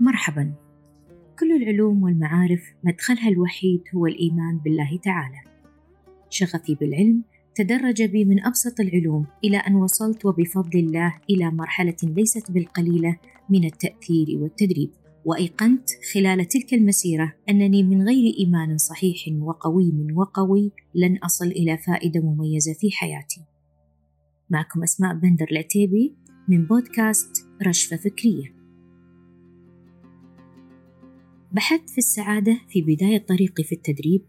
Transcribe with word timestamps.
مرحبا. 0.00 0.52
كل 1.38 1.62
العلوم 1.62 2.02
والمعارف 2.02 2.62
مدخلها 2.84 3.28
الوحيد 3.28 3.82
هو 3.94 4.06
الإيمان 4.06 4.58
بالله 4.58 4.98
تعالى. 5.04 5.38
شغفي 6.30 6.74
بالعلم 6.74 7.22
تدرج 7.54 8.02
بي 8.02 8.24
من 8.24 8.44
أبسط 8.44 8.80
العلوم 8.80 9.26
إلى 9.44 9.56
أن 9.56 9.74
وصلت 9.74 10.24
وبفضل 10.24 10.78
الله 10.78 11.14
إلى 11.30 11.50
مرحلة 11.50 11.96
ليست 12.02 12.50
بالقليلة 12.50 13.16
من 13.50 13.64
التأثير 13.64 14.26
والتدريب. 14.38 14.90
وأيقنت 15.24 15.90
خلال 16.14 16.44
تلك 16.44 16.74
المسيرة 16.74 17.32
أنني 17.48 17.82
من 17.82 18.02
غير 18.02 18.34
إيمان 18.38 18.78
صحيح 18.78 19.16
وقويم 19.40 20.06
وقوي 20.16 20.72
لن 20.94 21.18
أصل 21.18 21.46
إلى 21.46 21.78
فائدة 21.78 22.20
مميزة 22.20 22.72
في 22.72 22.90
حياتي. 22.90 23.40
معكم 24.50 24.82
أسماء 24.82 25.14
بندر 25.14 25.46
العتيبي 25.52 26.14
من 26.48 26.66
بودكاست 26.66 27.46
رشفة 27.66 27.96
فكرية. 27.96 28.59
بحثت 31.52 31.90
في 31.90 31.98
السعادة 31.98 32.60
في 32.68 32.82
بداية 32.82 33.18
طريقي 33.18 33.64
في 33.64 33.72
التدريب 33.72 34.22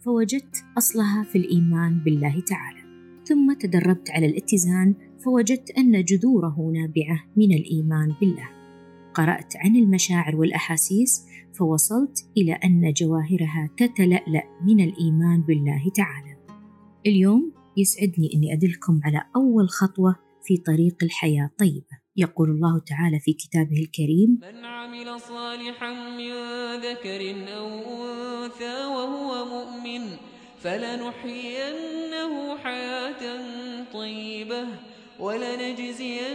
فوجدت 0.00 0.64
أصلها 0.78 1.22
في 1.22 1.38
الإيمان 1.38 1.98
بالله 2.04 2.40
تعالى. 2.40 2.82
ثم 3.24 3.52
تدربت 3.52 4.10
على 4.10 4.26
الاتزان 4.26 4.94
فوجدت 5.24 5.70
أن 5.70 6.04
جذوره 6.04 6.72
نابعة 6.74 7.24
من 7.36 7.52
الإيمان 7.52 8.14
بالله. 8.20 8.48
قرأت 9.14 9.56
عن 9.56 9.76
المشاعر 9.76 10.36
والأحاسيس 10.36 11.26
فوصلت 11.52 12.30
إلى 12.36 12.52
أن 12.52 12.92
جواهرها 12.92 13.70
تتلألأ 13.76 14.44
من 14.66 14.80
الإيمان 14.80 15.42
بالله 15.42 15.90
تعالى. 15.94 16.36
اليوم 17.06 17.52
يسعدني 17.76 18.34
أني 18.34 18.52
أدلكم 18.52 19.00
على 19.04 19.22
أول 19.36 19.68
خطوة 19.68 20.16
في 20.44 20.56
طريق 20.56 20.96
الحياة 21.02 21.50
طيبة 21.58 22.01
يقول 22.16 22.50
الله 22.50 22.78
تعالى 22.78 23.20
في 23.20 23.32
كتابه 23.32 23.76
الكريم. 23.80 24.38
من 24.42 24.64
عمل 24.64 25.20
صالحا 25.20 25.92
من 25.92 26.32
ذكر 26.80 27.20
أو 27.56 27.68
أنثى 28.44 28.84
وهو 28.84 29.44
مؤمن 29.44 30.16
فلنحيينه 30.58 32.32
حياة 32.58 33.22
طيبة 33.92 34.64
ولنجزينهم 35.20 36.32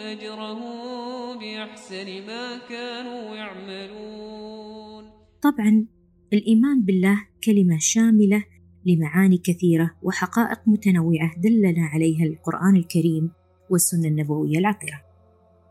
أجرهم 0.00 1.38
بأحسن 1.38 2.26
ما 2.26 2.58
كانوا 2.68 3.36
يعملون. 3.36 5.04
طبعا 5.42 5.86
الإيمان 6.32 6.82
بالله 6.82 7.26
كلمة 7.44 7.78
شاملة 7.78 8.44
لمعاني 8.86 9.38
كثيرة 9.38 9.90
وحقائق 10.02 10.58
متنوعة 10.66 11.40
دلنا 11.40 11.86
عليها 11.86 12.24
القرآن 12.24 12.76
الكريم. 12.76 13.39
والسنة 13.70 14.08
النبوية 14.08 14.58
العطرة 14.58 15.00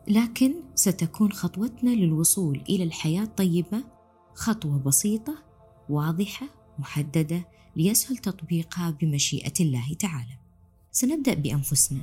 لكن 0.08 0.54
ستكون 0.74 1.32
خطوتنا 1.32 1.90
للوصول 1.90 2.62
إلى 2.68 2.84
الحياة 2.84 3.22
الطيبة 3.22 3.84
خطوة 4.34 4.78
بسيطة 4.78 5.34
واضحة 5.88 6.46
محددة 6.78 7.48
ليسهل 7.76 8.16
تطبيقها 8.16 8.90
بمشيئة 8.90 9.52
الله 9.60 9.94
تعالى. 9.98 10.38
سنبدأ 10.92 11.34
بأنفسنا. 11.34 12.00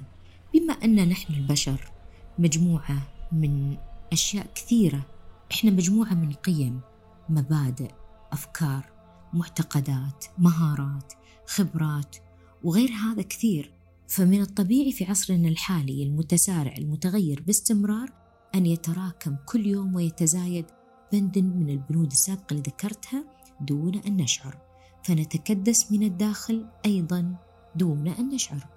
بما 0.53 0.73
أن 0.73 1.09
نحن 1.09 1.33
البشر 1.33 1.91
مجموعة 2.39 3.01
من 3.31 3.77
أشياء 4.13 4.47
كثيرة. 4.55 5.05
إحنا 5.51 5.71
مجموعة 5.71 6.13
من 6.13 6.33
قيم 6.33 6.81
مبادئ 7.29 7.91
أفكار 8.31 8.85
معتقدات 9.33 10.25
مهارات 10.37 11.13
خبرات 11.47 12.15
وغير 12.63 12.89
هذا 12.89 13.21
كثير. 13.21 13.76
فمن 14.07 14.41
الطبيعي 14.41 14.91
في 14.91 15.05
عصرنا 15.05 15.47
الحالي 15.47 16.03
المتسارع 16.03 16.75
المتغير 16.77 17.43
باستمرار 17.47 18.13
أن 18.55 18.65
يتراكم 18.65 19.35
كل 19.45 19.65
يوم 19.65 19.95
ويتزايد 19.95 20.65
بند 21.11 21.39
من 21.39 21.69
البنود 21.69 22.11
السابقة 22.11 22.51
اللي 22.51 22.61
ذكرتها 22.61 23.23
دون 23.61 23.95
أن 23.95 24.17
نشعر. 24.17 24.57
فنتكدس 25.03 25.91
من 25.91 26.03
الداخل 26.03 26.65
أيضا 26.85 27.35
دون 27.75 28.07
أن 28.07 28.29
نشعر. 28.29 28.67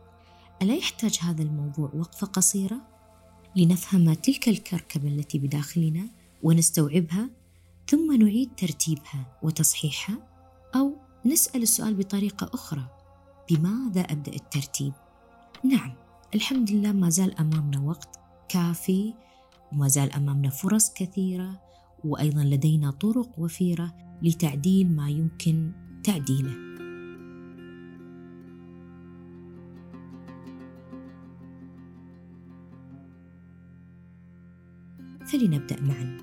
ألا 0.62 0.74
يحتاج 0.74 1.18
هذا 1.22 1.42
الموضوع 1.42 1.90
وقفة 1.94 2.26
قصيرة؟ 2.26 2.80
لنفهم 3.56 4.12
تلك 4.12 4.48
الكركبة 4.48 5.08
التي 5.08 5.38
بداخلنا 5.38 6.08
ونستوعبها 6.42 7.30
ثم 7.88 8.22
نعيد 8.22 8.50
ترتيبها 8.56 9.38
وتصحيحها 9.42 10.18
أو 10.74 10.96
نسأل 11.26 11.62
السؤال 11.62 11.94
بطريقة 11.94 12.50
أخرى. 12.54 12.86
بماذا 13.50 14.00
أبدأ 14.00 14.32
الترتيب؟ 14.32 14.92
نعم 15.64 15.92
الحمد 16.34 16.70
لله 16.70 16.92
ما 16.92 17.10
زال 17.10 17.38
أمامنا 17.38 17.80
وقت 17.80 18.18
كافي 18.48 19.14
وما 19.72 19.88
زال 19.88 20.12
أمامنا 20.12 20.50
فرص 20.50 20.92
كثيرة 20.92 21.60
وأيضا 22.04 22.44
لدينا 22.44 22.90
طرق 22.90 23.38
وفيرة 23.38 23.94
لتعديل 24.22 24.96
ما 24.96 25.10
يمكن 25.10 25.72
تعديله. 26.04 26.70
فلنبدأ 35.26 35.82
معا. 35.82 36.18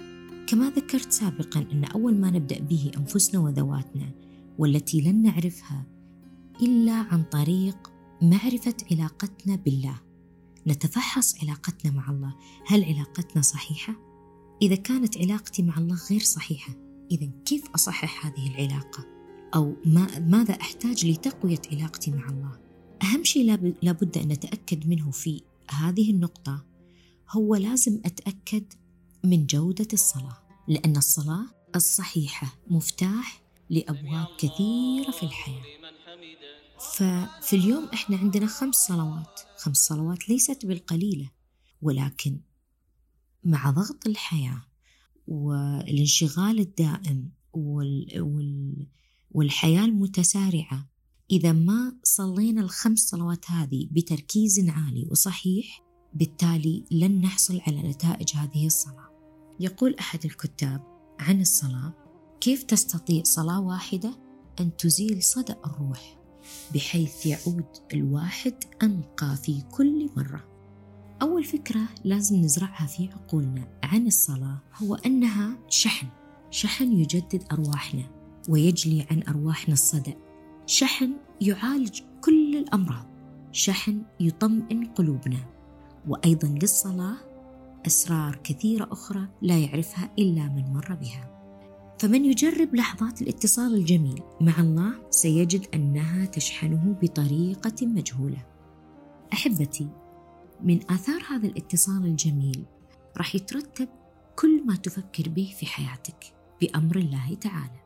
كما 0.47 0.69
ذكرت 0.69 1.11
سابقا 1.11 1.59
أن 1.71 1.83
أول 1.85 2.15
ما 2.15 2.31
نبدأ 2.31 2.59
به 2.59 2.91
أنفسنا 2.97 3.39
وذواتنا 3.39 4.11
والتي 4.57 5.01
لن 5.01 5.21
نعرفها 5.21 5.85
إلا 6.61 6.93
عن 6.93 7.23
طريق 7.23 7.96
معرفة 8.21 8.75
علاقتنا 8.91 9.55
بالله 9.55 10.01
نتفحص 10.67 11.43
علاقتنا 11.43 11.91
مع 11.91 12.09
الله 12.09 12.35
هل 12.67 12.83
علاقتنا 12.83 13.41
صحيحة؟ 13.41 13.93
إذا 14.61 14.75
كانت 14.75 15.17
علاقتي 15.17 15.63
مع 15.63 15.77
الله 15.77 15.97
غير 16.09 16.19
صحيحة 16.19 16.73
إذا 17.11 17.29
كيف 17.45 17.69
أصحح 17.75 18.25
هذه 18.25 18.47
العلاقة؟ 18.47 19.05
أو 19.55 19.75
ما 19.85 20.19
ماذا 20.19 20.53
أحتاج 20.53 21.05
لتقوية 21.05 21.61
علاقتي 21.71 22.11
مع 22.11 22.29
الله؟ 22.29 22.59
أهم 23.03 23.23
شيء 23.23 23.73
لابد 23.81 24.17
أن 24.17 24.27
نتأكد 24.27 24.87
منه 24.87 25.11
في 25.11 25.41
هذه 25.69 26.11
النقطة 26.11 26.65
هو 27.29 27.55
لازم 27.55 28.01
أتأكد 28.05 28.73
من 29.23 29.45
جودة 29.45 29.87
الصلاة 29.93 30.37
لأن 30.67 30.97
الصلاة 30.97 31.45
الصحيحة 31.75 32.55
مفتاح 32.69 33.41
لأبواب 33.69 34.27
كثيرة 34.37 35.11
في 35.11 35.23
الحياة 35.23 35.63
ففي 36.79 37.55
اليوم 37.55 37.85
إحنا 37.93 38.17
عندنا 38.17 38.47
خمس 38.47 38.75
صلوات. 38.75 39.39
خمس 39.57 39.77
صلوات 39.77 40.29
ليست 40.29 40.65
بالقليلة 40.65 41.31
ولكن 41.81 42.39
مع 43.43 43.69
ضغط 43.69 44.07
الحياة 44.07 44.61
والانشغال 45.27 46.59
الدائم 46.59 47.31
وال 47.53 48.21
وال 48.21 48.87
والحياة 49.31 49.85
المتسارعة 49.85 50.89
إذا 51.31 51.51
ما 51.51 51.99
صلينا 52.03 52.61
الخمس 52.61 52.99
صلوات 52.99 53.51
هذه 53.51 53.87
بتركيز 53.91 54.69
عالي 54.69 55.07
وصحيح 55.11 55.83
بالتالي 56.13 56.85
لن 56.91 57.21
نحصل 57.21 57.61
على 57.67 57.89
نتائج 57.89 58.35
هذه 58.35 58.65
الصلاة. 58.65 59.09
يقول 59.59 59.95
أحد 59.95 60.25
الكتاب 60.25 60.81
عن 61.19 61.41
الصلاة 61.41 61.93
كيف 62.41 62.63
تستطيع 62.63 63.23
صلاة 63.23 63.61
واحدة؟ 63.61 64.26
أن 64.59 64.77
تزيل 64.77 65.23
صدأ 65.23 65.55
الروح 65.65 66.17
بحيث 66.73 67.25
يعود 67.25 67.65
الواحد 67.93 68.53
أنقى 68.83 69.35
في 69.35 69.61
كل 69.71 70.09
مرة. 70.17 70.43
أول 71.21 71.43
فكرة 71.43 71.81
لازم 72.03 72.35
نزرعها 72.35 72.85
في 72.85 73.09
عقولنا 73.13 73.67
عن 73.83 74.07
الصلاة 74.07 74.61
هو 74.75 74.95
أنها 74.95 75.57
شحن. 75.69 76.07
شحن 76.51 76.91
يجدد 76.91 77.43
أرواحنا 77.51 78.03
ويجلي 78.49 79.07
عن 79.11 79.23
أرواحنا 79.27 79.73
الصدأ. 79.73 80.13
شحن 80.65 81.13
يعالج 81.41 82.01
كل 82.21 82.57
الأمراض. 82.57 83.05
شحن 83.51 84.01
يطمئن 84.19 84.85
قلوبنا. 84.85 85.45
وأيضا 86.07 86.47
للصلاة 86.47 87.15
أسرار 87.87 88.39
كثيرة 88.43 88.87
أخرى 88.91 89.27
لا 89.41 89.57
يعرفها 89.57 90.11
إلا 90.19 90.43
من 90.43 90.73
مر 90.73 90.95
بها. 90.95 91.36
فمن 91.99 92.25
يجرب 92.25 92.75
لحظات 92.75 93.21
الاتصال 93.21 93.75
الجميل 93.75 94.23
مع 94.41 94.59
الله 94.59 94.93
سيجد 95.09 95.67
أنها 95.73 96.25
تشحنه 96.25 96.95
بطريقة 97.01 97.87
مجهولة. 97.87 98.45
أحبتي 99.33 99.89
من 100.63 100.91
آثار 100.91 101.23
هذا 101.29 101.47
الاتصال 101.47 102.05
الجميل 102.05 102.65
راح 103.17 103.35
يترتب 103.35 103.89
كل 104.35 104.63
ما 104.65 104.75
تفكر 104.75 105.29
به 105.29 105.55
في 105.59 105.65
حياتك 105.65 106.33
بأمر 106.61 106.95
الله 106.95 107.35
تعالى 107.41 107.81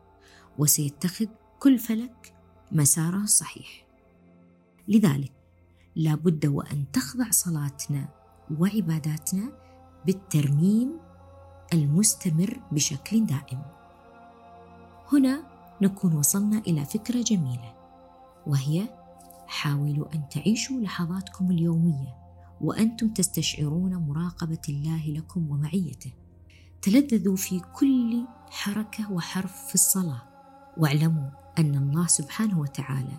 وسيتخذ 0.58 1.26
كل 1.58 1.78
فلك 1.78 2.34
مساره 2.72 3.22
الصحيح 3.22 3.86
لذلك 4.88 5.32
لا 5.96 6.14
بد 6.14 6.46
وأن 6.46 6.84
تخضع 6.92 7.30
صلاتنا 7.30 8.08
وعباداتنا 8.58 9.52
بالترميم 10.06 10.92
المستمر 11.72 12.60
بشكل 12.72 13.26
دائم. 13.26 13.62
هنا 15.12 15.42
نكون 15.82 16.14
وصلنا 16.14 16.58
إلى 16.58 16.84
فكرة 16.84 17.22
جميلة 17.22 17.74
وهي 18.46 18.88
حاولوا 19.46 20.14
أن 20.14 20.28
تعيشوا 20.28 20.80
لحظاتكم 20.80 21.50
اليومية 21.50 22.16
وأنتم 22.60 23.08
تستشعرون 23.08 23.96
مراقبة 23.96 24.58
الله 24.68 25.06
لكم 25.06 25.50
ومعيته. 25.50 26.12
تلذذوا 26.82 27.36
في 27.36 27.60
كل 27.60 28.24
حركة 28.50 29.12
وحرف 29.12 29.66
في 29.66 29.74
الصلاة 29.74 30.22
واعلموا 30.76 31.30
أن 31.58 31.74
الله 31.74 32.06
سبحانه 32.06 32.60
وتعالى 32.60 33.16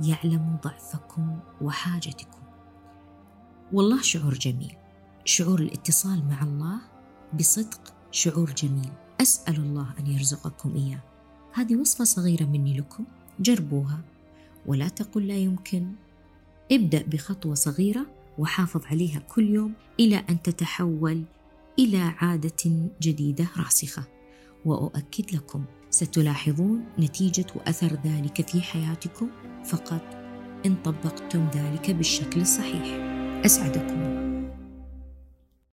يعلم 0.00 0.58
ضعفكم 0.64 1.38
وحاجتكم. 1.60 2.42
والله 3.72 4.02
شعور 4.02 4.34
جميل 4.34 4.76
شعور 5.24 5.60
الاتصال 5.60 6.28
مع 6.28 6.42
الله 6.42 6.80
بصدق 7.38 7.94
شعور 8.10 8.50
جميل. 8.50 8.92
أسأل 9.20 9.56
الله 9.56 9.94
أن 10.00 10.06
يرزقكم 10.06 10.76
إياه. 10.76 11.13
هذه 11.54 11.76
وصفة 11.76 12.04
صغيرة 12.04 12.44
مني 12.44 12.78
لكم 12.78 13.04
جربوها. 13.40 14.00
ولا 14.66 14.88
تقل 14.88 15.26
لا 15.28 15.36
يمكن. 15.36 15.86
ابدأ 16.72 17.02
بخطوة 17.02 17.54
صغيرة 17.54 18.06
وحافظ 18.38 18.86
عليها 18.86 19.18
كل 19.18 19.48
يوم 19.48 19.72
إلى 20.00 20.16
أن 20.16 20.42
تتحول 20.42 21.22
إلى 21.78 21.98
عادة 21.98 22.90
جديدة 23.02 23.46
راسخة. 23.56 24.04
وأؤكد 24.64 25.34
لكم 25.34 25.64
ستلاحظون 25.90 26.84
نتيجة 26.98 27.46
وأثر 27.54 27.98
ذلك 28.04 28.50
في 28.50 28.60
حياتكم 28.60 29.28
فقط 29.64 30.02
إن 30.66 30.74
طبقتم 30.84 31.48
ذلك 31.54 31.90
بالشكل 31.90 32.40
الصحيح. 32.40 32.84
أسعدكم. 33.44 34.33